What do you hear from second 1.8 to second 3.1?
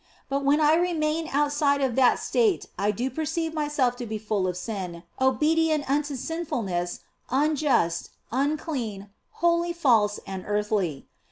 that state I